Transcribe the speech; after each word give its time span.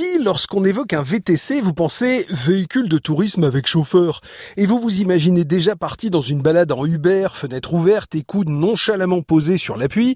Ici, 0.00 0.18
lorsqu'on 0.18 0.64
évoque 0.64 0.94
un 0.94 1.02
VTC, 1.02 1.60
vous 1.60 1.74
pensez 1.74 2.24
véhicule 2.30 2.88
de 2.88 2.96
tourisme 2.96 3.44
avec 3.44 3.66
chauffeur. 3.66 4.22
Et 4.56 4.64
vous 4.64 4.80
vous 4.80 5.02
imaginez 5.02 5.44
déjà 5.44 5.76
parti 5.76 6.08
dans 6.08 6.22
une 6.22 6.40
balade 6.40 6.72
en 6.72 6.86
Uber, 6.86 7.28
fenêtre 7.34 7.74
ouverte 7.74 8.14
et 8.14 8.22
coude 8.22 8.48
nonchalamment 8.48 9.20
posés 9.20 9.58
sur 9.58 9.76
l'appui. 9.76 10.14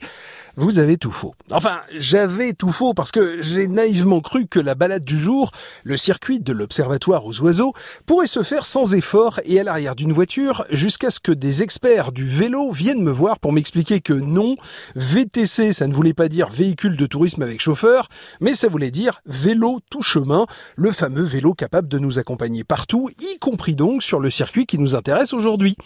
Vous 0.56 0.78
avez 0.78 0.96
tout 0.96 1.10
faux. 1.10 1.34
Enfin, 1.50 1.80
j'avais 1.96 2.52
tout 2.52 2.70
faux 2.70 2.94
parce 2.94 3.10
que 3.10 3.42
j'ai 3.42 3.66
naïvement 3.66 4.20
cru 4.20 4.46
que 4.46 4.60
la 4.60 4.76
balade 4.76 5.04
du 5.04 5.18
jour, 5.18 5.50
le 5.82 5.96
circuit 5.96 6.38
de 6.38 6.52
l'observatoire 6.52 7.26
aux 7.26 7.40
oiseaux, 7.40 7.74
pourrait 8.06 8.28
se 8.28 8.44
faire 8.44 8.64
sans 8.64 8.94
effort 8.94 9.40
et 9.44 9.58
à 9.58 9.64
l'arrière 9.64 9.96
d'une 9.96 10.12
voiture 10.12 10.64
jusqu'à 10.70 11.10
ce 11.10 11.18
que 11.18 11.32
des 11.32 11.64
experts 11.64 12.12
du 12.12 12.26
vélo 12.26 12.70
viennent 12.70 13.02
me 13.02 13.10
voir 13.10 13.40
pour 13.40 13.52
m'expliquer 13.52 14.00
que 14.00 14.12
non, 14.12 14.54
VTC, 14.94 15.72
ça 15.72 15.88
ne 15.88 15.92
voulait 15.92 16.14
pas 16.14 16.28
dire 16.28 16.48
véhicule 16.48 16.96
de 16.96 17.06
tourisme 17.06 17.42
avec 17.42 17.60
chauffeur, 17.60 18.08
mais 18.40 18.54
ça 18.54 18.68
voulait 18.68 18.92
dire 18.92 19.20
vélo 19.26 19.73
tout 19.90 20.02
chemin, 20.02 20.46
le 20.76 20.90
fameux 20.90 21.22
vélo 21.22 21.54
capable 21.54 21.88
de 21.88 21.98
nous 21.98 22.18
accompagner 22.18 22.64
partout, 22.64 23.10
y 23.20 23.38
compris 23.38 23.74
donc 23.74 24.02
sur 24.02 24.20
le 24.20 24.30
circuit 24.30 24.66
qui 24.66 24.78
nous 24.78 24.94
intéresse 24.94 25.32
aujourd'hui. 25.32 25.76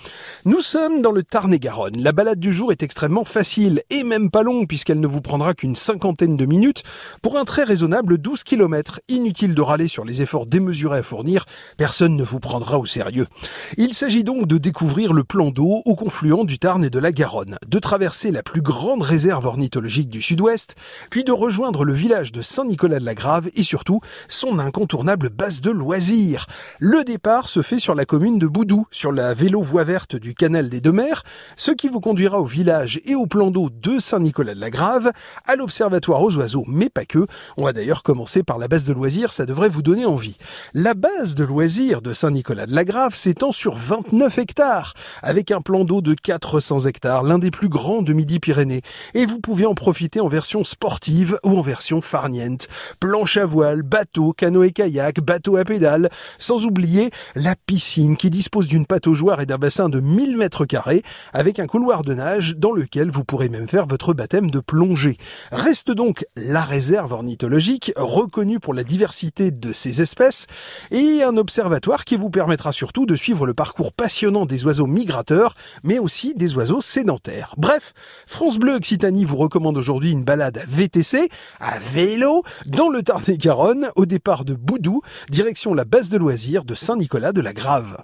Nous 0.44 0.60
sommes 0.60 1.02
dans 1.02 1.10
le 1.10 1.22
Tarn-et-Garonne. 1.22 2.00
La 2.00 2.12
balade 2.12 2.38
du 2.38 2.52
jour 2.52 2.70
est 2.70 2.82
extrêmement 2.82 3.24
facile 3.24 3.82
et 3.90 4.04
même 4.04 4.30
pas 4.30 4.42
longue 4.42 4.68
puisqu'elle 4.68 5.00
ne 5.00 5.06
vous 5.06 5.20
prendra 5.20 5.54
qu'une 5.54 5.74
cinquantaine 5.74 6.36
de 6.36 6.46
minutes 6.46 6.84
pour 7.22 7.36
un 7.36 7.44
très 7.44 7.64
raisonnable 7.64 8.18
12 8.18 8.44
km. 8.44 9.00
Inutile 9.08 9.54
de 9.54 9.62
râler 9.62 9.88
sur 9.88 10.04
les 10.04 10.22
efforts 10.22 10.46
démesurés 10.46 10.98
à 10.98 11.02
fournir, 11.02 11.46
personne 11.76 12.16
ne 12.16 12.24
vous 12.24 12.40
prendra 12.40 12.78
au 12.78 12.86
sérieux. 12.86 13.26
Il 13.76 13.94
s'agit 13.94 14.24
donc 14.24 14.46
de 14.46 14.58
découvrir 14.58 15.12
le 15.12 15.24
plan 15.24 15.50
d'eau 15.50 15.82
au 15.84 15.94
confluent 15.94 16.28
du 16.44 16.58
Tarn 16.58 16.84
et 16.84 16.90
de 16.90 16.98
la 16.98 17.12
Garonne, 17.12 17.58
de 17.66 17.78
traverser 17.78 18.30
la 18.30 18.42
plus 18.42 18.62
grande 18.62 19.02
réserve 19.02 19.46
ornithologique 19.46 20.10
du 20.10 20.20
sud-ouest, 20.20 20.74
puis 21.10 21.24
de 21.24 21.32
rejoindre 21.32 21.84
le 21.84 21.92
village 21.92 22.32
de 22.32 22.42
Saint-Nicolas-de-la-Grave 22.42 23.48
et 23.54 23.62
surtout 23.78 24.00
son 24.26 24.58
incontournable 24.58 25.30
base 25.30 25.60
de 25.60 25.70
loisirs. 25.70 26.46
Le 26.80 27.04
départ 27.04 27.48
se 27.48 27.62
fait 27.62 27.78
sur 27.78 27.94
la 27.94 28.06
commune 28.06 28.36
de 28.36 28.48
Boudou, 28.48 28.88
sur 28.90 29.12
la 29.12 29.34
vélo 29.34 29.62
voie 29.62 29.84
verte 29.84 30.16
du 30.16 30.34
canal 30.34 30.68
des 30.68 30.80
Deux 30.80 30.90
Mers, 30.90 31.22
ce 31.54 31.70
qui 31.70 31.86
vous 31.86 32.00
conduira 32.00 32.40
au 32.40 32.44
village 32.44 33.00
et 33.04 33.14
au 33.14 33.26
plan 33.26 33.52
d'eau 33.52 33.70
de 33.70 34.00
Saint-Nicolas 34.00 34.56
de 34.56 34.60
la 34.60 34.70
Grave, 34.70 35.12
à 35.46 35.54
l'Observatoire 35.54 36.22
aux 36.22 36.36
oiseaux, 36.36 36.64
mais 36.66 36.88
pas 36.88 37.04
que. 37.04 37.28
On 37.56 37.66
va 37.66 37.72
d'ailleurs 37.72 38.02
commencer 38.02 38.42
par 38.42 38.58
la 38.58 38.66
base 38.66 38.84
de 38.84 38.92
loisirs, 38.92 39.32
ça 39.32 39.46
devrait 39.46 39.68
vous 39.68 39.82
donner 39.82 40.04
envie. 40.04 40.38
La 40.74 40.94
base 40.94 41.36
de 41.36 41.44
loisirs 41.44 42.02
de 42.02 42.12
Saint-Nicolas 42.12 42.66
de 42.66 42.74
la 42.74 42.84
Grave 42.84 43.14
s'étend 43.14 43.52
sur 43.52 43.76
29 43.76 44.38
hectares, 44.38 44.94
avec 45.22 45.52
un 45.52 45.60
plan 45.60 45.84
d'eau 45.84 46.00
de 46.00 46.14
400 46.14 46.80
hectares, 46.86 47.22
l'un 47.22 47.38
des 47.38 47.52
plus 47.52 47.68
grands 47.68 48.02
de 48.02 48.12
Midi-Pyrénées. 48.12 48.82
Et 49.14 49.24
vous 49.24 49.38
pouvez 49.38 49.66
en 49.66 49.74
profiter 49.74 50.18
en 50.18 50.26
version 50.26 50.64
sportive 50.64 51.38
ou 51.44 51.56
en 51.56 51.62
version 51.62 52.00
farniente. 52.00 52.66
Planche 52.98 53.36
à 53.36 53.44
voile, 53.44 53.57
bateau, 53.82 54.32
canoë-kayak, 54.32 55.20
bateau 55.20 55.56
à 55.56 55.64
pédales, 55.64 56.10
sans 56.38 56.64
oublier 56.64 57.10
la 57.34 57.54
piscine 57.54 58.16
qui 58.16 58.30
dispose 58.30 58.68
d'une 58.68 58.86
pataugeoire 58.86 59.40
et 59.40 59.46
d'un 59.46 59.58
bassin 59.58 59.88
de 59.88 60.00
1000 60.00 60.36
mètres 60.36 60.64
carrés, 60.64 61.02
avec 61.32 61.58
un 61.58 61.66
couloir 61.66 62.02
de 62.02 62.14
nage 62.14 62.56
dans 62.56 62.72
lequel 62.72 63.10
vous 63.10 63.24
pourrez 63.24 63.48
même 63.48 63.68
faire 63.68 63.86
votre 63.86 64.12
baptême 64.14 64.50
de 64.50 64.60
plongée. 64.60 65.16
Reste 65.52 65.90
donc 65.90 66.24
la 66.36 66.62
réserve 66.62 67.12
ornithologique, 67.12 67.92
reconnue 67.96 68.60
pour 68.60 68.74
la 68.74 68.84
diversité 68.84 69.50
de 69.50 69.72
ses 69.72 70.02
espèces, 70.02 70.46
et 70.90 71.22
un 71.22 71.36
observatoire 71.36 72.04
qui 72.04 72.16
vous 72.16 72.30
permettra 72.30 72.72
surtout 72.72 73.06
de 73.06 73.14
suivre 73.14 73.46
le 73.46 73.54
parcours 73.54 73.92
passionnant 73.92 74.46
des 74.46 74.64
oiseaux 74.64 74.86
migrateurs, 74.86 75.54
mais 75.82 75.98
aussi 75.98 76.34
des 76.34 76.54
oiseaux 76.54 76.80
sédentaires. 76.80 77.54
Bref, 77.56 77.92
France 78.26 78.58
Bleu 78.58 78.74
Occitanie 78.74 79.24
vous 79.24 79.36
recommande 79.36 79.76
aujourd'hui 79.76 80.12
une 80.12 80.24
balade 80.24 80.58
à 80.58 80.64
VTC, 80.66 81.28
à 81.60 81.78
vélo, 81.78 82.42
dans 82.66 82.88
le 82.88 83.02
Tarn-et-Garonne, 83.02 83.47
au 83.96 84.04
départ 84.04 84.44
de 84.44 84.52
Boudou, 84.52 85.00
direction 85.30 85.72
la 85.72 85.84
base 85.84 86.10
de 86.10 86.18
loisirs 86.18 86.64
de 86.64 86.74
Saint-Nicolas 86.74 87.32
de 87.32 87.40
la 87.40 87.54
Grave. 87.54 87.96